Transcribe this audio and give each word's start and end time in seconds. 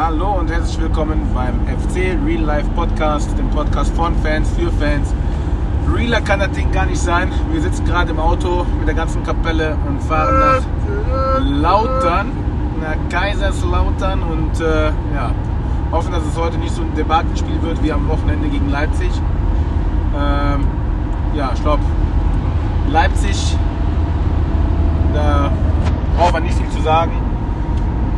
Hallo 0.00 0.38
und 0.38 0.48
herzlich 0.48 0.80
willkommen 0.80 1.28
beim 1.34 1.54
FC 1.66 2.16
Real 2.24 2.42
Life 2.42 2.70
Podcast, 2.76 3.36
dem 3.36 3.50
Podcast 3.50 3.92
von 3.96 4.14
Fans 4.18 4.48
für 4.50 4.70
Fans. 4.70 5.12
Realer 5.92 6.20
kann 6.20 6.38
das 6.38 6.52
Ding 6.52 6.70
gar 6.70 6.86
nicht 6.86 7.00
sein. 7.00 7.32
Wir 7.50 7.60
sitzen 7.60 7.84
gerade 7.84 8.12
im 8.12 8.20
Auto 8.20 8.64
mit 8.78 8.86
der 8.86 8.94
ganzen 8.94 9.24
Kapelle 9.24 9.76
und 9.88 10.00
fahren 10.00 10.38
nach 10.38 11.40
Lautern, 11.40 12.30
nach 12.80 13.08
Kaiserslautern 13.10 14.22
und 14.22 14.60
äh, 14.60 14.86
ja, 15.16 15.32
hoffen, 15.90 16.12
dass 16.12 16.24
es 16.24 16.38
heute 16.38 16.58
nicht 16.58 16.72
so 16.72 16.82
ein 16.82 16.94
Debakenspiel 16.94 17.60
wird 17.62 17.82
wie 17.82 17.90
am 17.90 18.06
Wochenende 18.06 18.48
gegen 18.48 18.70
Leipzig. 18.70 19.10
Ähm, 20.16 20.64
ja, 21.34 21.50
glaube, 21.60 21.82
Leipzig, 22.88 23.56
da 25.12 25.50
braucht 26.16 26.34
man 26.34 26.44
nicht 26.44 26.56
viel 26.56 26.70
zu 26.70 26.82
sagen. 26.82 27.27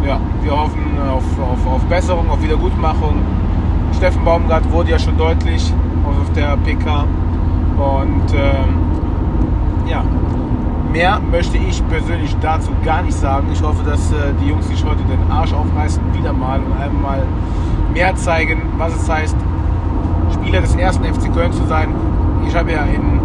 Ja, 0.07 0.19
wir 0.43 0.53
hoffen 0.53 0.99
auf, 0.99 1.25
auf, 1.39 1.67
auf 1.67 1.85
Besserung, 1.85 2.31
auf 2.31 2.43
Wiedergutmachung. 2.43 3.17
Steffen 3.97 4.25
Baumgart 4.25 4.71
wurde 4.73 4.91
ja 4.91 4.99
schon 4.99 5.17
deutlich 5.19 5.73
auf 6.05 6.33
der 6.33 6.57
PK. 6.59 7.05
Und 7.77 8.35
ähm, 8.35 8.81
ja, 9.87 10.03
mehr 10.91 11.21
möchte 11.31 11.59
ich 11.59 11.87
persönlich 11.89 12.35
dazu 12.41 12.71
gar 12.85 13.03
nicht 13.03 13.17
sagen. 13.17 13.49
Ich 13.53 13.63
hoffe, 13.63 13.83
dass 13.85 14.11
äh, 14.13 14.33
die 14.41 14.49
Jungs 14.49 14.69
sich 14.69 14.83
heute 14.85 15.03
den 15.05 15.31
Arsch 15.31 15.53
aufreißen, 15.53 16.03
wieder 16.15 16.33
mal 16.33 16.61
und 16.61 16.73
einmal 16.81 17.23
mehr 17.93 18.15
zeigen, 18.17 18.63
was 18.79 18.95
es 18.95 19.09
heißt, 19.09 19.37
Spieler 20.33 20.61
des 20.61 20.75
ersten 20.77 21.05
FC 21.05 21.33
Köln 21.33 21.53
zu 21.53 21.65
sein. 21.67 21.89
Ich 22.47 22.55
habe 22.55 22.73
ja 22.73 22.85
in 22.85 23.21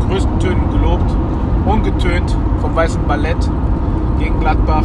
größten 0.08 0.38
Tönen 0.40 0.70
gelobt, 0.70 1.14
ungetönt 1.64 2.36
vom 2.60 2.74
weißen 2.74 3.06
Ballett 3.06 3.50
gegen 4.18 4.40
Gladbach. 4.40 4.84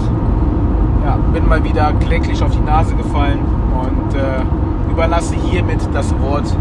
Ja, 1.07 1.15
bin 1.31 1.47
mal 1.47 1.63
wieder 1.63 1.93
kläglich 2.01 2.43
auf 2.43 2.51
die 2.51 2.59
Nase 2.59 2.93
gefallen 2.93 3.39
und 3.81 4.13
äh, 4.13 4.91
überlasse 4.91 5.35
hiermit 5.35 5.79
das 5.93 6.13
Wort 6.19 6.53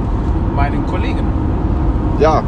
meinen 0.54 0.86
Kollegen. 0.86 1.26
Ja, 2.20 2.44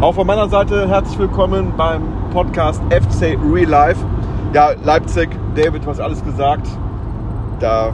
auch 0.00 0.14
von 0.14 0.26
meiner 0.26 0.48
Seite 0.48 0.88
herzlich 0.88 1.18
willkommen 1.18 1.74
beim 1.76 2.04
Podcast 2.32 2.80
FC 2.88 3.36
Real 3.52 3.68
Life. 3.68 4.02
Ja, 4.54 4.70
Leipzig, 4.82 5.28
David, 5.54 5.84
du 5.84 5.90
hast 5.90 6.00
alles 6.00 6.24
gesagt. 6.24 6.66
Da, 7.60 7.90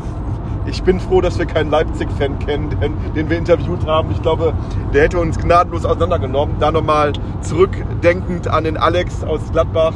ich 0.64 0.80
bin 0.84 1.00
froh, 1.00 1.20
dass 1.20 1.36
wir 1.36 1.46
keinen 1.46 1.70
Leipzig-Fan 1.70 2.38
kennen, 2.38 2.70
den, 2.70 2.94
den 3.16 3.28
wir 3.28 3.38
interviewt 3.38 3.84
haben. 3.88 4.12
Ich 4.12 4.22
glaube, 4.22 4.52
der 4.94 5.02
hätte 5.02 5.18
uns 5.18 5.36
gnadenlos 5.36 5.84
auseinandergenommen. 5.84 6.54
Da 6.60 6.70
nochmal 6.70 7.12
zurückdenkend 7.40 8.46
an 8.46 8.62
den 8.62 8.76
Alex 8.76 9.24
aus 9.24 9.40
Gladbach, 9.50 9.94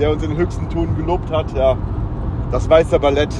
der 0.00 0.10
uns 0.10 0.24
in 0.24 0.30
den 0.30 0.38
höchsten 0.38 0.68
Tönen 0.68 0.96
gelobt 0.96 1.30
hat. 1.30 1.52
Ja, 1.56 1.76
das 2.50 2.68
weiße 2.68 2.98
Ballett, 2.98 3.34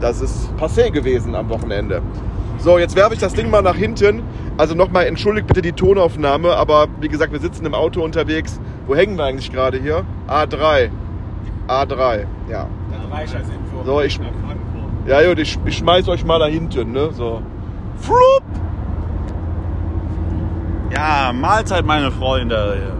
das 0.00 0.20
ist 0.20 0.50
passé 0.58 0.90
gewesen 0.90 1.34
am 1.34 1.48
Wochenende. 1.48 2.02
So, 2.58 2.78
jetzt 2.78 2.96
werfe 2.96 3.14
ich 3.14 3.20
das 3.20 3.34
Ding 3.34 3.50
mal 3.50 3.62
nach 3.62 3.76
hinten. 3.76 4.22
Also 4.56 4.74
nochmal 4.74 5.06
entschuldigt 5.06 5.46
bitte 5.46 5.62
die 5.62 5.72
Tonaufnahme, 5.72 6.54
aber 6.56 6.88
wie 7.00 7.08
gesagt, 7.08 7.32
wir 7.32 7.40
sitzen 7.40 7.66
im 7.66 7.74
Auto 7.74 8.02
unterwegs. 8.02 8.58
Wo 8.86 8.94
hängen 8.94 9.16
wir 9.16 9.24
eigentlich 9.24 9.52
gerade 9.52 9.78
hier? 9.78 10.04
A3. 10.28 10.90
A3, 11.68 12.26
ja. 12.50 12.66
So, 13.84 14.00
ich, 14.00 14.18
ja, 15.06 15.28
gut, 15.28 15.38
ich, 15.38 15.58
ich 15.64 15.76
schmeiß 15.76 16.08
euch 16.08 16.24
mal 16.24 16.38
da 16.38 16.46
hinten, 16.46 16.92
ne? 16.92 17.10
So. 17.12 17.42
Flup! 17.98 18.42
Ja, 20.92 21.32
Mahlzeit, 21.32 21.84
meine 21.84 22.10
Freunde. 22.10 22.95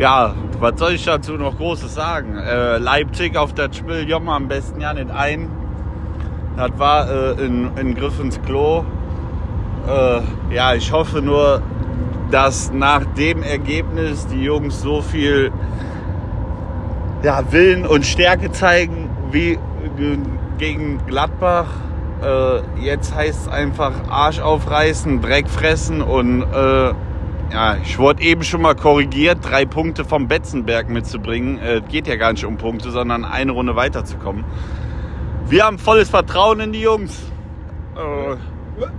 Ja, 0.00 0.32
was 0.60 0.78
soll 0.78 0.92
ich 0.92 1.04
dazu 1.04 1.32
noch 1.34 1.58
Großes 1.58 1.94
sagen? 1.94 2.34
Äh, 2.38 2.78
Leipzig 2.78 3.36
auf 3.36 3.52
das 3.52 3.76
Spiel 3.76 4.08
Jommer 4.08 4.32
am 4.32 4.48
besten 4.48 4.80
ja 4.80 4.94
nicht 4.94 5.10
ein. 5.10 5.50
Das 6.56 6.70
war 6.78 7.10
äh, 7.10 7.32
in, 7.44 7.70
in 7.76 7.94
Griff 7.94 8.18
ins 8.18 8.40
Klo. 8.40 8.82
Äh, 9.86 10.54
ja, 10.54 10.72
ich 10.72 10.90
hoffe 10.90 11.20
nur, 11.20 11.60
dass 12.30 12.72
nach 12.72 13.04
dem 13.18 13.42
Ergebnis 13.42 14.26
die 14.26 14.42
Jungs 14.42 14.80
so 14.80 15.02
viel 15.02 15.52
ja, 17.22 17.52
Willen 17.52 17.84
und 17.84 18.06
Stärke 18.06 18.50
zeigen 18.52 19.10
wie 19.32 19.58
ge- 19.98 20.18
gegen 20.56 21.04
Gladbach. 21.06 21.66
Äh, 22.22 22.82
jetzt 22.82 23.14
heißt 23.14 23.48
es 23.48 23.48
einfach 23.48 23.92
Arsch 24.08 24.40
aufreißen, 24.40 25.20
Dreck 25.20 25.50
fressen 25.50 26.00
und 26.00 26.40
äh, 26.40 26.94
ja, 27.52 27.76
ich 27.82 27.98
wurde 27.98 28.22
eben 28.22 28.42
schon 28.42 28.62
mal 28.62 28.74
korrigiert, 28.74 29.38
drei 29.42 29.64
Punkte 29.64 30.04
vom 30.04 30.28
Betzenberg 30.28 30.88
mitzubringen. 30.88 31.58
Äh, 31.58 31.80
geht 31.88 32.06
ja 32.06 32.16
gar 32.16 32.32
nicht 32.32 32.44
um 32.44 32.56
Punkte, 32.58 32.90
sondern 32.90 33.24
eine 33.24 33.52
Runde 33.52 33.76
weiterzukommen. 33.76 34.44
Wir 35.46 35.64
haben 35.64 35.78
volles 35.78 36.10
Vertrauen 36.10 36.60
in 36.60 36.72
die 36.72 36.80
Jungs. 36.82 37.22
Äh, 37.96 38.36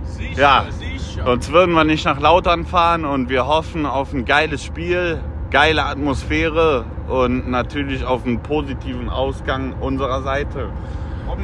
Sicher, 0.04 0.40
Ja. 0.40 0.64
sicher. 0.70 1.24
Sonst 1.24 1.52
würden 1.52 1.74
wir 1.74 1.84
nicht 1.84 2.04
nach 2.04 2.20
Lautern 2.20 2.66
fahren 2.66 3.04
und 3.04 3.28
wir 3.28 3.46
hoffen 3.46 3.84
auf 3.86 4.12
ein 4.12 4.24
geiles 4.24 4.62
Spiel, 4.62 5.20
geile 5.50 5.84
Atmosphäre 5.84 6.84
und 7.08 7.50
natürlich 7.50 8.04
auf 8.04 8.24
einen 8.24 8.40
positiven 8.40 9.08
Ausgang 9.08 9.72
unserer 9.80 10.22
Seite. 10.22 10.68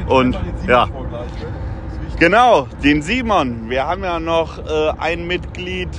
Und, 0.07 0.37
ja. 0.67 0.87
Genau, 2.19 2.67
den 2.83 3.01
Simon. 3.01 3.69
Wir 3.69 3.85
haben 3.87 4.03
ja 4.03 4.19
noch 4.19 4.57
äh, 4.59 4.91
ein 4.97 5.27
Mitglied, 5.27 5.89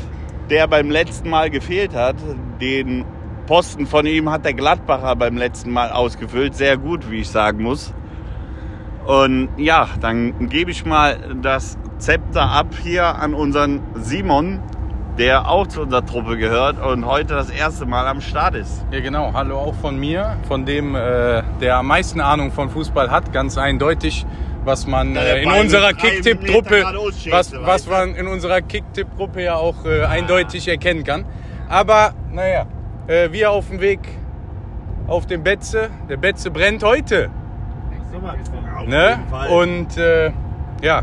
der 0.51 0.67
beim 0.67 0.91
letzten 0.91 1.31
Mal 1.31 1.51
gefehlt 1.51 1.95
hat. 1.95 2.17
Den 2.61 3.05
Posten 3.47 3.87
von 3.87 4.07
ihm 4.07 4.31
hat 4.31 4.45
der 4.45 4.55
Gladbacher 4.55 5.17
beim 5.17 5.37
letzten 5.37 5.71
Mal 5.71 5.91
ausgefüllt. 5.91 6.55
Sehr 6.55 6.77
gut, 6.77 7.11
wie 7.11 7.21
ich 7.21 7.29
sagen 7.29 7.63
muss. 7.63 7.95
Und 9.07 9.49
ja, 9.57 9.89
dann 10.01 10.49
gebe 10.49 10.71
ich 10.71 10.85
mal 10.85 11.37
das 11.41 11.79
Zepter 11.99 12.51
ab 12.51 12.75
hier 12.83 13.17
an 13.17 13.35
unseren 13.35 13.81
Simon, 13.95 14.61
der 15.21 15.51
auch 15.51 15.67
zu 15.67 15.83
unserer 15.83 16.05
Truppe 16.07 16.39
gehört 16.39 16.81
und 16.83 17.05
heute 17.05 17.35
das 17.35 17.51
erste 17.51 17.85
Mal 17.85 18.09
am 18.09 18.23
Start 18.23 18.55
ist. 18.55 18.87
Ja, 18.91 19.01
genau. 19.01 19.35
Hallo 19.35 19.59
auch 19.59 19.75
von 19.75 20.01
mir, 20.01 20.39
von 20.49 20.65
dem, 20.65 20.95
äh, 20.95 21.43
der 21.61 21.77
am 21.77 21.89
meisten 21.89 22.23
Ahnung 22.23 22.53
von 22.53 22.71
Fußball 22.71 23.11
hat, 23.11 23.31
ganz 23.31 23.59
eindeutig, 23.59 24.25
was 24.65 24.87
man 24.87 25.15
Ja, 25.15 25.21
äh, 25.21 25.43
in 25.43 25.51
unserer 25.51 25.93
Kicktipp-Truppe, 25.93 26.85
was, 27.29 27.53
was 27.53 27.87
man 27.87 28.15
in 28.15 28.29
unserer 28.29 28.63
Kicktipp-Gruppe 28.63 29.43
ja 29.43 29.57
auch 29.57 29.85
äh, 29.85 30.05
eindeutig 30.05 30.67
erkennen 30.69 31.05
kann. 31.05 31.27
Aber 31.69 32.15
naja, 32.33 32.65
äh, 33.07 33.31
wir 33.31 33.51
auf 33.51 33.69
dem 33.69 33.83
Weg 33.83 34.01
auf 35.07 35.27
den 35.27 35.43
Betze. 35.43 35.91
Der 36.09 36.17
Betze 36.17 36.51
brennt 36.51 36.83
heute. 36.83 37.29
Ne? 38.87 39.19
Und 39.51 39.99
äh, 39.99 40.33
ja, 40.81 41.03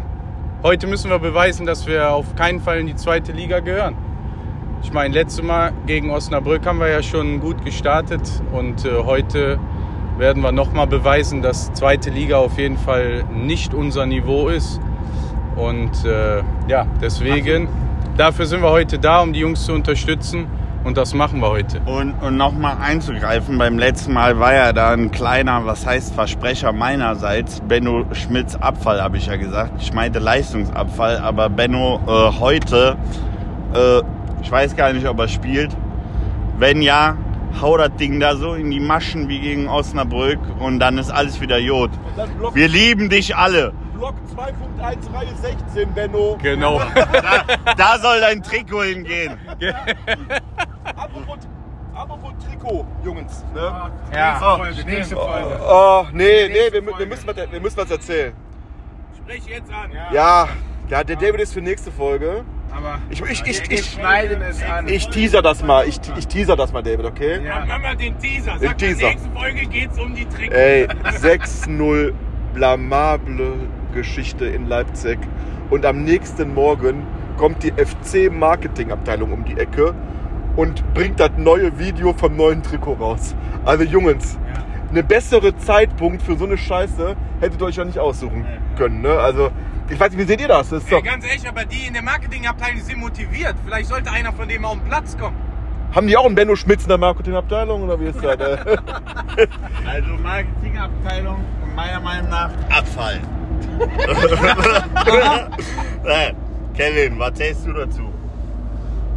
heute 0.63 0.87
müssen 0.87 1.11
wir 1.11 1.19
beweisen, 1.19 1.67
dass 1.67 1.85
wir 1.85 2.09
auf 2.13 2.35
keinen 2.35 2.61
Fall 2.61 2.79
in 2.79 2.87
die 2.87 2.95
zweite 2.95 3.31
Liga 3.31 3.59
gehören. 3.59 4.06
Ich 4.83 4.93
meine, 4.93 5.13
letztes 5.13 5.43
Mal 5.43 5.73
gegen 5.85 6.11
Osnabrück 6.11 6.65
haben 6.65 6.79
wir 6.79 6.89
ja 6.89 7.01
schon 7.01 7.39
gut 7.39 7.63
gestartet 7.65 8.21
und 8.51 8.85
äh, 8.85 9.03
heute 9.03 9.59
werden 10.17 10.41
wir 10.43 10.51
nochmal 10.51 10.87
beweisen, 10.87 11.41
dass 11.41 11.71
zweite 11.73 12.09
Liga 12.09 12.37
auf 12.37 12.57
jeden 12.57 12.77
Fall 12.77 13.23
nicht 13.33 13.73
unser 13.73 14.05
Niveau 14.05 14.49
ist. 14.49 14.79
Und 15.55 16.05
äh, 16.05 16.43
ja, 16.67 16.85
deswegen, 17.01 17.67
dafür 18.17 18.45
sind 18.45 18.61
wir 18.61 18.69
heute 18.69 18.99
da, 18.99 19.21
um 19.21 19.33
die 19.33 19.39
Jungs 19.39 19.65
zu 19.65 19.73
unterstützen 19.73 20.47
und 20.83 20.95
das 20.95 21.13
machen 21.13 21.41
wir 21.41 21.49
heute. 21.49 21.81
Und, 21.85 22.13
und 22.21 22.37
nochmal 22.37 22.77
einzugreifen, 22.79 23.57
beim 23.57 23.77
letzten 23.77 24.13
Mal 24.13 24.39
war 24.39 24.53
ja 24.53 24.73
da 24.73 24.91
ein 24.91 25.11
kleiner, 25.11 25.65
was 25.65 25.85
heißt 25.85 26.13
Versprecher 26.13 26.71
meinerseits, 26.71 27.61
Benno 27.61 28.05
Schmidts 28.13 28.55
Abfall, 28.55 29.01
habe 29.01 29.17
ich 29.17 29.25
ja 29.25 29.35
gesagt. 29.35 29.73
Ich 29.81 29.93
meinte 29.93 30.19
Leistungsabfall, 30.19 31.17
aber 31.17 31.49
Benno 31.49 31.99
äh, 32.07 32.39
heute, 32.39 32.95
äh, 33.73 34.01
ich 34.41 34.51
weiß 34.51 34.75
gar 34.75 34.93
nicht, 34.93 35.07
ob 35.07 35.19
er 35.19 35.27
spielt. 35.27 35.75
Wenn 36.57 36.81
ja, 36.81 37.17
hau 37.61 37.77
das 37.77 37.95
Ding 37.95 38.19
da 38.19 38.35
so 38.35 38.53
in 38.53 38.71
die 38.71 38.79
Maschen 38.79 39.27
wie 39.29 39.39
gegen 39.39 39.67
Osnabrück 39.67 40.39
und 40.59 40.79
dann 40.79 40.97
ist 40.97 41.11
alles 41.11 41.39
wieder 41.41 41.57
Jod. 41.57 41.91
Wir 42.53 42.67
lieben 42.67 43.09
dich 43.09 43.35
alle. 43.35 43.73
Block 43.93 44.15
2.1, 44.35 45.13
Reihe 45.13 45.35
16, 45.41 45.93
Benno. 45.93 46.37
Genau. 46.41 46.79
Da, 46.95 47.73
da 47.75 47.97
soll 47.99 48.19
dein 48.21 48.43
Trikot 48.43 48.83
hingehen. 48.83 49.37
Apropos, 50.83 51.37
apropos 51.95 52.31
Trikot, 52.47 52.85
Jungs. 53.03 53.43
Ne? 53.55 53.91
Ja, 54.13 54.39
Oh. 54.41 54.57
Folge, 54.57 54.85
nächste 54.85 55.15
Folge. 55.15 55.59
Oh, 55.67 56.05
nee, 56.13 56.47
nee, 56.47 56.71
wir, 56.71 56.85
wir, 56.99 57.05
müssen 57.07 57.27
was, 57.27 57.35
wir 57.51 57.59
müssen 57.59 57.77
was 57.77 57.89
erzählen. 57.91 58.33
Sprich 59.17 59.45
jetzt 59.47 59.71
an. 59.71 59.91
Ja. 59.91 60.13
Ja, 60.13 60.47
ja, 60.89 61.03
der 61.03 61.15
David 61.15 61.41
ist 61.41 61.53
für 61.53 61.61
nächste 61.61 61.91
Folge. 61.91 62.45
Aber 62.71 62.99
Ich, 63.09 63.21
ich, 63.21 63.41
ich, 63.45 63.69
wir 63.69 63.79
ich, 63.79 63.85
schneiden 63.91 64.41
es 64.41 64.61
an. 64.63 64.87
ich 64.87 65.07
teaser 65.09 65.41
das 65.41 65.63
mal. 65.63 65.87
Ich, 65.87 65.99
ich 66.17 66.27
teaser 66.27 66.55
das 66.55 66.71
mal, 66.71 66.83
David, 66.83 67.05
okay? 67.05 67.43
ja. 67.43 67.63
Mach 67.67 67.79
mal 67.79 67.95
den 67.95 68.17
Teaser. 68.19 68.53
Den 68.53 68.67
Sag, 68.69 68.77
Teaser. 68.77 68.91
in 68.93 68.99
der 68.99 69.09
nächsten 69.09 69.31
Folge 69.33 69.65
geht's 69.67 69.99
um 69.99 70.15
die 70.15 70.25
Trikots. 70.25 70.55
Ey, 70.55 70.87
6-0 70.87 72.13
blamable 72.53 73.53
Geschichte 73.93 74.45
in 74.45 74.67
Leipzig. 74.67 75.17
Und 75.69 75.85
am 75.85 76.03
nächsten 76.03 76.53
Morgen 76.53 77.03
kommt 77.37 77.63
die 77.63 77.71
FC-Marketing-Abteilung 77.71 79.31
um 79.31 79.45
die 79.45 79.57
Ecke 79.57 79.93
und 80.55 80.83
bringt 80.93 81.19
das 81.19 81.31
neue 81.37 81.77
Video 81.77 82.13
vom 82.13 82.35
neuen 82.35 82.63
Trikot 82.63 82.93
raus. 82.93 83.35
Also 83.65 83.83
Jungs, 83.83 84.37
eine 84.91 85.03
bessere 85.03 85.55
Zeitpunkt 85.57 86.21
für 86.21 86.37
so 86.37 86.45
eine 86.45 86.57
Scheiße 86.57 87.15
hättet 87.41 87.59
ihr 87.61 87.65
euch 87.65 87.75
ja 87.75 87.85
nicht 87.85 87.99
aussuchen 87.99 88.45
können. 88.77 89.01
Ne? 89.01 89.09
Also, 89.19 89.49
ich 89.89 89.99
weiß 89.99 90.11
nicht, 90.11 90.19
wie 90.19 90.23
seht 90.27 90.41
ihr 90.41 90.47
das? 90.47 90.69
das 90.69 90.83
ist 90.83 90.91
Ey, 90.91 91.01
ganz 91.01 91.25
ehrlich, 91.25 91.47
aber 91.47 91.65
die 91.65 91.87
in 91.87 91.93
der 91.93 92.03
Marketingabteilung 92.03 92.79
sind 92.81 92.97
motiviert. 92.99 93.55
Vielleicht 93.65 93.87
sollte 93.89 94.11
einer 94.11 94.31
von 94.33 94.47
denen 94.47 94.65
auf 94.65 94.73
den 94.73 94.83
Platz 94.83 95.17
kommen. 95.17 95.35
haben 95.95 96.07
die 96.07 96.17
auch 96.17 96.25
einen 96.25 96.35
Benno 96.35 96.55
Schmitz 96.55 96.83
in 96.83 96.89
der 96.89 96.97
Marketingabteilung 96.97 97.83
oder 97.83 97.99
wie 97.99 98.05
ist 98.05 98.21
das? 98.23 98.37
Also 99.85 100.13
Marketingabteilung 100.21 101.37
meiner 101.75 101.99
Meinung 101.99 102.29
nach 102.29 102.49
Abfall. 102.69 103.19
Äh, 106.05 106.33
Kevin, 106.75 107.19
was 107.19 107.33
zählst 107.33 107.65
du 107.67 107.73
dazu? 107.73 108.01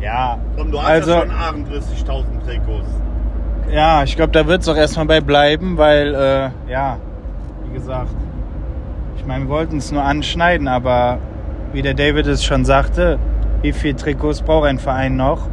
Ja, 0.01 0.39
Komm, 0.57 0.71
du 0.73 0.81
hast 0.81 0.89
Also- 0.89 1.11
ja 1.13 1.21
schon 1.21 1.31
38.000 1.31 2.45
Trikots. 2.45 2.89
Ja, 3.73 4.03
ich 4.03 4.17
glaube, 4.17 4.33
da 4.33 4.47
wird 4.47 4.63
es 4.63 4.69
auch 4.69 4.77
erstmal 4.77 5.07
bei 5.07 5.21
bleiben, 5.21 5.77
weil, 5.79 6.15
äh, 6.15 6.71
ja, 6.71 6.99
wie 7.67 7.75
gesagt, 7.75 8.15
ich 9.17 9.27
meine, 9.27 9.45
wir 9.45 9.51
wollten 9.51 9.79
es 9.79 9.93
nur 9.93 10.03
anschneiden, 10.03 10.67
aber 10.69 11.19
wie 11.73 11.83
der 11.83 11.95
David 11.95 12.27
es 12.27 12.43
schon 12.45 12.65
sagte, 12.65 13.19
wie 13.63 13.73
viele 13.73 13.97
Trikots 13.97 14.43
braucht 14.43 14.67
ein 14.67 14.79
Verein 14.79 15.17
noch? 15.17 15.49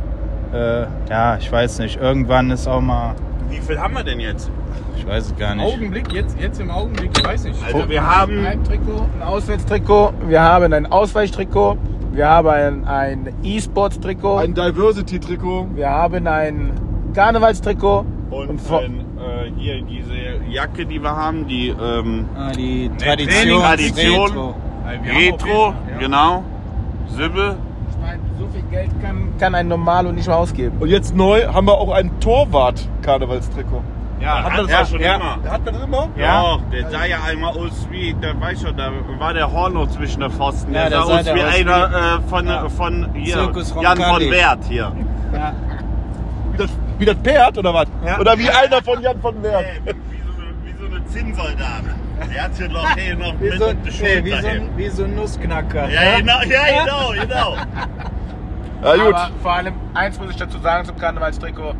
Äh, 0.54 0.84
ja, 1.10 1.38
ich 1.38 1.52
weiß 1.52 1.80
nicht. 1.80 2.00
Irgendwann 2.00 2.50
ist 2.52 2.68
auch 2.68 2.82
mal, 2.82 3.16
Wie 3.50 3.60
viel 3.60 3.78
haben 3.80 3.94
wir 3.96 4.04
denn 4.04 4.20
jetzt? 4.20 4.50
ich 4.96 5.06
weiß 5.06 5.26
es 5.28 5.36
gar 5.36 5.54
nicht. 5.56 5.66
Augenblick, 5.66 6.12
jetzt, 6.12 6.40
jetzt 6.40 6.60
im 6.60 6.72
Augenblick, 6.72 7.12
ich 7.18 7.24
weiß 7.26 7.44
nicht. 7.44 7.60
Also 7.66 7.88
wir 7.88 8.02
haben 8.04 8.40
Ein 8.40 8.48
Heimtrikot, 8.48 9.06
ein 9.20 9.28
Auswärtstrikot, 9.28 10.14
wir 10.28 10.42
haben 10.42 10.74
ein 10.74 10.86
Ausweichtrikot, 10.92 11.78
wir 12.14 12.28
haben 12.28 12.48
ein, 12.50 12.86
ein 12.86 13.34
E-Sports-Trikot, 13.44 14.38
Ein 14.38 14.54
Diversity-Trikot. 14.56 15.68
wir 15.76 15.90
haben 15.90 16.26
ein 16.28 16.72
Karnevalstrikot 17.14 18.06
und 18.30 18.60
vor- 18.62 18.82
ein, 18.82 19.00
äh, 19.18 19.52
hier 19.58 19.82
diese 19.84 20.14
Jacke, 20.50 20.86
die 20.86 21.00
wir 21.02 21.16
haben, 21.16 21.48
die 21.48 21.70
ähm, 21.70 22.26
Ah, 22.38 22.52
die 22.52 22.90
Tradition, 22.98 23.62
Tradition. 23.62 24.22
Retro. 24.30 24.42
Auf 24.50 24.56
Retro, 25.18 25.48
Fall, 25.72 25.74
ja. 25.92 25.98
genau. 26.00 26.44
Sibyl. 27.10 27.56
Ich 27.90 27.98
meine, 28.02 28.20
so 28.40 28.48
viel 28.48 28.62
Geld 28.72 28.90
kann, 29.02 29.34
kann 29.40 29.56
ein 29.56 29.68
Normalo 29.68 30.12
nicht 30.12 30.28
mehr 30.28 30.38
ausgeben. 30.38 30.78
Und 30.80 30.90
jetzt 30.90 31.16
neu 31.16 31.46
haben 31.48 31.68
wir 31.68 31.74
auch 31.78 31.92
ein 31.92 32.12
Torwart-Karnevalstrikot. 32.20 33.82
Ja, 34.20 34.44
Hat 34.44 34.68
ja, 34.68 34.82
auch 34.82 34.86
schon 34.88 35.00
ja. 35.00 35.16
immer. 35.16 35.38
Hat 35.52 35.64
man 35.66 35.74
das 35.76 35.84
immer? 35.84 36.08
Ja. 36.18 36.42
Doch, 36.42 36.62
der 36.72 36.90
sah 36.90 37.06
ja 37.06 37.18
einmal 37.30 37.52
aus 37.52 37.88
wie, 37.92 38.14
der 38.16 38.40
weiß 38.42 38.62
schon, 38.64 38.76
da 38.76 38.90
war 39.20 39.34
der 39.34 39.52
Horno 39.52 39.86
zwischen 39.88 40.22
den 40.22 40.32
Pfosten. 40.32 40.74
Ja, 40.74 40.90
der 40.90 40.90
der 40.90 41.02
sah 41.02 41.06
sah 41.08 41.18
aus 41.20 41.24
der 41.26 41.36
wie 41.36 41.44
aus 41.44 41.54
einer 41.56 41.86
äh, 42.18 42.30
von, 42.30 42.48
Ja. 42.48 42.70
von 42.70 43.08
hier, 43.14 43.52
Jan 43.82 43.98
von. 43.98 44.22
Wert 44.32 44.60
hier. 44.68 44.92
Ja. 45.34 45.54
Das, 46.58 46.70
wie 47.00 47.06
das 47.06 47.18
Pferd 47.18 47.58
oder 47.58 47.74
was? 47.74 47.88
Ja. 48.06 48.20
Oder 48.20 48.38
wie 48.38 48.50
einer 48.50 48.82
von 48.82 49.02
Jan 49.02 49.20
von 49.22 49.42
Wert? 49.44 49.66
Äh, 49.86 49.94
wie, 49.94 50.22
so 50.26 50.42
eine, 50.42 50.54
wie 50.64 50.80
so 50.80 50.96
eine 50.96 51.06
Zinnsoldat. 51.06 51.84
Der 52.34 52.44
hat 52.44 52.52
hier 52.58 52.70
noch, 52.70 52.90
hier 52.96 53.16
noch 53.16 53.40
Wie 53.40 53.50
mit 53.50 53.60
so, 53.60 53.72
nee, 53.72 54.24
wie, 54.24 54.42
so 54.42 54.48
ein, 54.48 54.70
wie 54.76 54.90
so 54.90 55.04
ein 55.04 55.16
Nussknacker. 55.16 55.90
ja, 55.90 56.20
genau, 56.20 56.40
ja, 56.42 56.84
genau, 56.84 57.12
genau. 57.22 57.58
Ja 58.84 58.96
gut. 58.96 59.14
Aber 59.14 59.32
vor 59.42 59.54
allem, 59.54 59.74
eins 59.94 60.20
muss 60.20 60.30
ich 60.32 60.36
dazu 60.36 60.60
sagen 60.60 60.86
zum 60.86 60.98
Karnevalstrikot. 60.98 61.74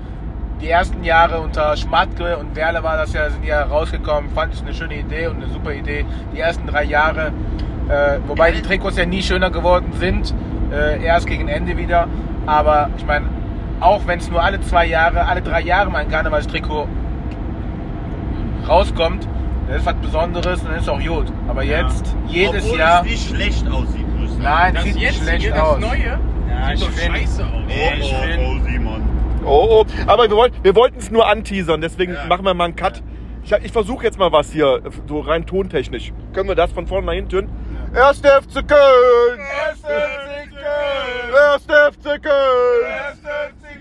Die 0.62 0.70
ersten 0.70 1.04
Jahre 1.04 1.40
unter 1.40 1.78
Schmatke 1.78 2.38
und 2.38 2.56
Werle 2.56 2.82
war 2.82 2.98
das 2.98 3.14
ja, 3.14 3.30
sind 3.30 3.46
ja 3.46 3.64
rausgekommen. 3.64 4.32
Fand 4.32 4.56
ich 4.56 4.62
eine 4.62 4.74
schöne 4.74 4.96
Idee 4.96 5.28
und 5.28 5.38
eine 5.38 5.48
super 5.48 5.74
Idee. 5.74 6.06
Die 6.34 6.40
ersten 6.40 6.66
drei 6.66 6.84
Jahre, 6.84 7.32
äh, 7.90 8.18
wobei 8.26 8.52
die 8.52 8.64
Trikots 8.64 8.98
ja 8.98 9.06
nie 9.06 9.22
schöner 9.22 9.52
geworden 9.52 9.94
sind, 9.94 10.34
äh, 10.72 11.04
erst 11.04 11.28
gegen 11.28 11.48
Ende 11.48 11.78
wieder. 11.78 12.08
Aber 12.48 12.90
ich 12.98 13.06
meine, 13.06 13.28
auch 13.80 14.06
wenn 14.08 14.20
es 14.20 14.30
nur 14.30 14.42
alle 14.44 14.60
zwei 14.62 14.86
Jahre, 14.86 15.26
alle 15.26 15.42
drei 15.42 15.62
Jahre 15.62 15.90
mal 15.90 16.00
ein 16.00 16.10
Karnevalstrikot 16.10 16.88
rauskommt, 18.68 19.28
das 19.68 19.78
ist 19.78 19.86
was 19.86 19.96
Besonderes 19.96 20.62
und 20.62 20.72
das 20.72 20.82
ist 20.84 20.90
auch 20.90 21.00
gut. 21.00 21.32
Aber 21.48 21.64
jetzt, 21.64 22.16
jedes 22.28 22.64
Obwohl 22.66 22.80
Jahr. 22.80 23.02
es 23.02 23.08
nicht 23.12 23.28
schlecht 23.30 23.68
aussieht, 23.70 24.08
muss 24.18 24.30
ich 24.32 24.44
sagen. 24.44 24.44
Nein, 24.44 24.74
Das 24.76 24.84
sieht 24.84 24.96
nicht 24.96 25.04
jetzige, 25.04 25.26
schlecht 25.26 25.52
das 25.52 25.60
aus. 25.60 25.80
neue, 25.80 26.20
Ja, 26.50 26.76
sieht 26.76 26.82
doch 26.88 26.92
find- 26.92 27.18
scheiße 27.18 27.44
aus. 27.44 27.52
Oh, 27.54 27.94
ich 28.00 28.14
oh, 28.14 28.40
oh, 28.40 28.64
Simon. 28.70 29.02
Oh, 29.46 29.68
oh. 29.82 29.86
Aber 30.08 30.30
wir, 30.30 30.36
wollt, 30.36 30.54
wir 30.64 30.76
wollten 30.76 31.00
es 31.00 31.12
nur 31.12 31.28
anteasern, 31.28 31.82
deswegen 31.82 32.14
Ja. 32.14 32.26
machen 32.28 32.46
wir 32.46 32.54
mal 32.54 32.66
einen 32.66 32.76
Cut. 32.76 33.02
Ich, 33.44 33.52
ich 33.52 33.72
versuche 33.72 34.04
jetzt 34.06 34.20
mal 34.20 34.32
was 34.32 34.52
hier, 34.52 34.82
so 35.08 35.20
rein 35.22 35.46
tontechnisch. 35.46 36.12
Können 36.34 36.50
wir 36.50 36.56
das 36.56 36.72
von 36.74 36.86
vorne 36.88 37.06
nach 37.08 37.14
hinten? 37.14 37.48
Erste 37.96 38.28
FC 38.28 38.68
Köln! 38.68 39.40
Erste 39.70 39.88
FC 39.88 40.50
Köln! 40.52 41.34
Erste 41.34 41.74
FC 41.94 42.22
Köln! 42.22 42.86
Erste 42.90 43.22
FC 43.22 43.27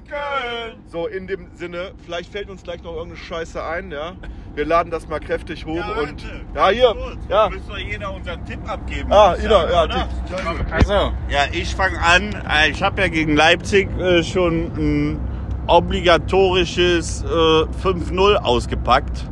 Köln! 0.09 0.77
So, 0.87 1.07
in 1.07 1.27
dem 1.27 1.49
Sinne, 1.55 1.93
vielleicht 2.05 2.31
fällt 2.33 2.49
uns 2.51 2.63
gleich 2.63 2.83
noch 2.83 2.93
irgendeine 2.93 3.17
Scheiße 3.17 3.63
ein, 3.65 3.91
ja? 3.91 4.13
Wir 4.55 4.65
laden 4.65 4.91
das 4.91 5.07
mal 5.09 5.21
kräftig 5.21 5.67
hoch 5.67 5.85
und. 6.03 6.25
Ja, 6.55 6.69
hier! 6.71 6.93
Gut, 6.95 7.19
Ja! 7.29 7.49
Müssen 7.51 7.69
wir 7.69 7.79
jeder 7.79 8.15
unseren 8.15 8.45
Tipp 8.47 8.61
abgeben. 8.67 9.13
Ah, 9.13 9.35
jeder, 9.41 9.69
sagen, 9.69 9.73
ja, 9.73 9.85
oder? 9.85 10.09
Tipp. 10.29 10.73
Achso. 10.73 11.13
Ja, 11.29 11.41
ich 11.53 11.75
fange 11.75 11.99
an. 12.01 12.35
Äh, 12.49 12.71
Ich 12.71 12.83
habe 12.83 13.03
ja 13.03 13.09
gegen 13.09 13.37
Leipzig 13.37 13.89
äh, 13.99 14.23
schon 14.23 14.73
ein 14.77 15.21
obligatorisches 15.67 17.23
äh, 17.23 17.27
5-0 17.27 18.37
ausgepackt. 18.37 19.29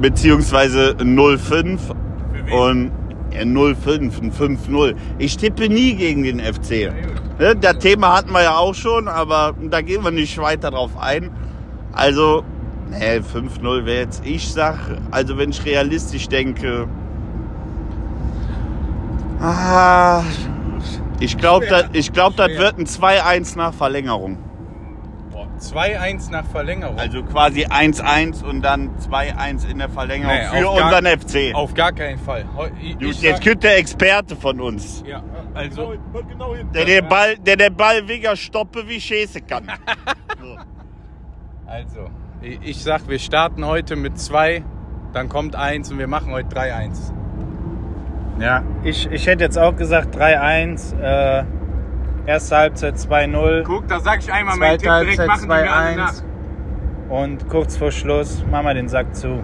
Beziehungsweise 0.00 0.96
0-5. 0.98 1.78
Und 2.52 2.90
ja, 2.90 3.05
0-5, 3.44 4.22
ein 4.22 4.32
5-0. 4.32 4.94
Ich 5.18 5.36
tippe 5.36 5.68
nie 5.68 5.94
gegen 5.94 6.22
den 6.22 6.40
FC. 6.40 6.92
Ne, 7.38 7.54
Das 7.56 7.78
Thema 7.78 8.16
hatten 8.16 8.32
wir 8.32 8.42
ja 8.42 8.56
auch 8.56 8.74
schon, 8.74 9.08
aber 9.08 9.54
da 9.70 9.80
gehen 9.80 10.02
wir 10.04 10.10
nicht 10.10 10.38
weiter 10.38 10.70
drauf 10.70 10.92
ein. 10.98 11.30
Also, 11.92 12.44
nee, 12.90 13.18
5-0 13.18 13.84
wäre 13.84 14.00
jetzt, 14.00 14.24
ich 14.24 14.52
sag, 14.52 14.78
also 15.10 15.38
wenn 15.38 15.50
ich 15.50 15.64
realistisch 15.64 16.28
denke, 16.28 16.88
ah, 19.40 20.22
ich 21.20 21.36
glaube, 21.38 21.66
das, 21.66 21.84
ich 21.92 22.12
glaub, 22.12 22.36
das 22.36 22.50
wird 22.50 22.78
ein 22.78 22.86
2-1 22.86 23.56
nach 23.56 23.72
Verlängerung. 23.72 24.38
Boah, 25.72 25.82
2-1 25.82 26.30
nach 26.30 26.44
Verlängerung. 26.46 26.98
Also 26.98 27.22
quasi 27.22 27.64
1-1 27.66 28.42
und 28.44 28.62
dann 28.62 28.90
2-1 28.98 29.68
in 29.68 29.78
der 29.78 29.88
Verlängerung 29.88 30.34
Nee, 30.52 30.58
für 30.60 30.68
auf 30.68 30.78
gar- 30.78 30.86
unseren 30.98 31.06
FC. 31.06 31.54
Auf 31.54 31.74
gar 31.74 31.92
keinen 31.92 32.18
Fall. 32.18 32.44
Ich, 32.82 32.92
Gut, 32.98 33.02
ich 33.02 33.22
jetzt 33.22 33.44
kommt 33.44 33.62
der 33.64 33.78
Experte 33.78 34.36
von 34.36 34.60
uns. 34.60 35.02
ja, 35.06 35.22
also, 35.54 35.94
Hört 36.12 36.28
genau 36.28 36.54
hin. 36.54 36.68
Der 36.72 36.84
den 36.84 37.08
Ball, 37.08 37.36
der 37.38 37.56
den 37.56 37.74
Ball 37.74 38.06
weniger 38.06 38.36
stoppe 38.36 38.86
wie 38.88 39.00
Schäse 39.00 39.40
kann. 39.40 39.66
So. 40.38 40.56
also, 41.66 42.10
ich 42.42 42.60
ich 42.62 42.82
sag, 42.82 43.08
wir 43.08 43.18
starten 43.18 43.64
heute 43.64 43.96
mit 43.96 44.18
2, 44.18 44.62
dann 45.12 45.28
kommt 45.28 45.56
1 45.56 45.90
und 45.90 45.98
wir 45.98 46.06
machen 46.06 46.30
heute 46.32 46.54
3-1. 46.54 47.12
Ja, 48.38 48.62
ich, 48.84 49.10
ich 49.10 49.26
hätte 49.26 49.44
jetzt 49.44 49.58
auch 49.58 49.74
gesagt 49.74 50.14
3-1. 50.14 50.94
Äh, 51.00 51.44
erste 52.26 52.56
Halbzeit 52.56 52.96
2-0. 52.96 53.62
Guck, 53.62 53.88
da 53.88 54.00
sag 54.00 54.20
ich 54.20 54.32
einmal 54.32 54.56
meinen 54.56 54.78
Zweite 54.78 55.06
Tipp, 55.06 55.16
direkt 55.16 55.18
Halbzeit 55.18 55.28
machen 55.28 55.42
die 55.42 55.64
mir 55.64 55.72
alle 55.72 55.96
nach. 55.96 56.12
2-1. 56.12 56.22
Und 57.08 57.48
kurz 57.48 57.76
vor 57.76 57.92
Schluss 57.92 58.44
machen 58.50 58.66
wir 58.66 58.74
den 58.74 58.88
Sack 58.88 59.14
zu. 59.14 59.42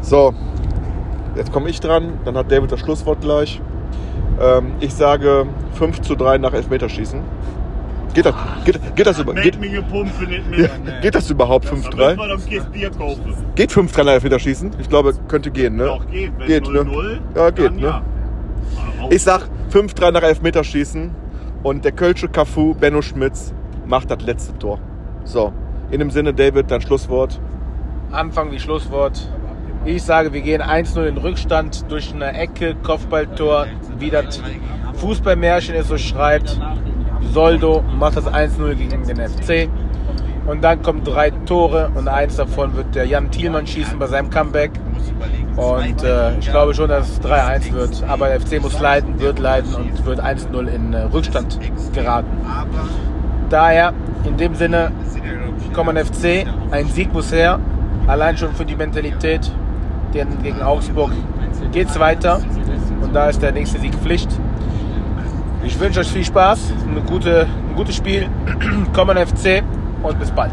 So, 0.00 0.34
jetzt 1.36 1.52
komme 1.52 1.68
ich 1.70 1.80
dran, 1.80 2.18
dann 2.24 2.36
hat 2.36 2.50
David 2.50 2.72
das 2.72 2.80
Schlusswort 2.80 3.20
gleich. 3.20 3.60
Ähm, 4.40 4.72
ich 4.80 4.92
sage 4.92 5.46
5 5.74 6.00
zu 6.00 6.16
3 6.16 6.38
nach 6.38 6.52
Elfmeterschießen. 6.52 7.20
Geht 8.14 8.26
das, 8.26 8.34
geht, 8.64 8.96
geht 8.96 9.06
das, 9.06 9.18
über, 9.20 9.32
geht, 9.32 9.58
geht 11.00 11.14
das 11.14 11.30
überhaupt 11.30 11.66
Da 11.66 11.74
müssen 11.76 11.92
5-3? 11.92 12.16
wir 12.16 12.28
doch 12.28 12.64
ein 12.66 12.72
Bier 12.72 12.90
kaufen. 12.90 13.34
Geht 13.54 13.70
5-3 13.70 14.04
nach 14.04 14.12
Elfmeterschießen? 14.12 14.72
Ich 14.80 14.88
glaube, 14.88 15.14
könnte 15.28 15.50
gehen, 15.50 15.76
ne? 15.76 15.86
Doch, 15.86 16.06
geht. 16.08 16.32
Wenn 16.36 16.46
Geht, 16.46 16.64
0-0, 16.64 16.84
ne? 16.84 17.20
Ja, 17.34 17.50
geht, 17.50 17.66
dann 17.66 17.76
ne? 17.76 17.80
ja. 17.80 18.02
Ich 19.10 19.22
sag 19.22 19.48
5-3 19.72 20.12
nach 20.12 20.22
Elfmeterschießen 20.22 21.10
und 21.62 21.84
der 21.84 21.92
Kölsche 21.92 22.28
Cafu, 22.28 22.74
Benno 22.74 23.02
Schmitz, 23.02 23.54
macht 23.86 24.10
das 24.10 24.22
letzte 24.22 24.58
Tor. 24.58 24.78
So, 25.24 25.52
in 25.90 25.98
dem 25.98 26.10
Sinne, 26.10 26.32
David, 26.32 26.70
dein 26.70 26.80
Schlusswort. 26.80 27.40
Anfang 28.10 28.50
wie 28.50 28.58
Schlusswort. 28.58 29.28
Ich 29.84 30.02
sage, 30.02 30.32
wir 30.32 30.42
gehen 30.42 30.62
1-0 30.62 31.04
in 31.06 31.16
Rückstand 31.16 31.90
durch 31.90 32.14
eine 32.14 32.32
Ecke, 32.32 32.76
Kopfballtor, 32.82 33.66
wie 33.98 34.10
das 34.10 34.40
Fußballmärchen 34.94 35.74
es 35.74 35.88
so 35.88 35.98
schreibt. 35.98 36.60
Soldo 37.32 37.82
macht 37.98 38.16
das 38.16 38.26
1-0 38.26 38.74
gegen 38.74 39.04
den 39.04 39.16
FC. 39.16 39.68
Und 40.46 40.62
dann 40.62 40.82
kommen 40.82 41.04
drei 41.04 41.30
Tore 41.30 41.90
und 41.94 42.08
eins 42.08 42.36
davon 42.36 42.74
wird 42.74 42.94
der 42.94 43.06
Jan 43.06 43.30
Thielmann 43.30 43.66
schießen 43.66 43.98
bei 43.98 44.06
seinem 44.06 44.30
Comeback. 44.30 44.72
Und 45.56 46.02
äh, 46.02 46.38
ich 46.38 46.50
glaube 46.50 46.74
schon, 46.74 46.88
dass 46.88 47.08
es 47.08 47.20
3-1 47.20 47.72
wird. 47.72 48.04
Aber 48.08 48.28
der 48.28 48.40
FC 48.40 48.60
muss 48.60 48.80
leiden, 48.80 49.20
wird 49.20 49.38
leiden 49.38 49.74
und 49.74 50.04
wird 50.06 50.20
1-0 50.20 50.66
in 50.66 50.92
äh, 50.92 51.02
Rückstand 51.02 51.58
geraten. 51.92 52.38
Daher, 53.50 53.92
in 54.24 54.36
dem 54.36 54.54
Sinne, 54.54 54.92
kommen 55.74 55.96
FC. 55.96 56.46
Ein 56.70 56.86
Sieg 56.88 57.12
muss 57.12 57.32
her. 57.32 57.60
Allein 58.06 58.36
schon 58.36 58.54
für 58.54 58.64
die 58.64 58.76
Mentalität 58.76 59.50
denn 60.14 60.42
gegen 60.42 60.62
Augsburg 60.62 61.10
geht 61.72 61.88
es 61.88 61.98
weiter. 61.98 62.40
Und 63.00 63.14
da 63.14 63.28
ist 63.28 63.42
der 63.42 63.52
nächste 63.52 63.78
Sieg 63.78 63.94
Pflicht. 63.94 64.28
Ich 65.64 65.78
wünsche 65.78 66.00
euch 66.00 66.08
viel 66.08 66.24
Spaß, 66.24 66.72
eine 66.90 67.00
gute, 67.02 67.46
ein 67.68 67.76
gutes 67.76 67.96
Spiel. 67.96 68.28
Kommen 68.92 69.16
FC 69.16 69.62
und 70.02 70.18
bis 70.18 70.30
bald. 70.30 70.52